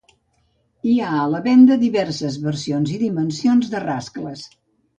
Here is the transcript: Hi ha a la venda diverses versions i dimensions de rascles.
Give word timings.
Hi 0.91 0.93
ha 0.99 1.09
a 1.17 1.27
la 1.33 1.41
venda 1.49 1.77
diverses 1.83 2.39
versions 2.47 2.97
i 2.97 2.99
dimensions 3.05 3.73
de 3.77 3.87
rascles. 3.87 4.51